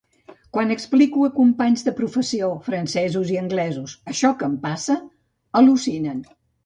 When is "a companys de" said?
1.25-1.93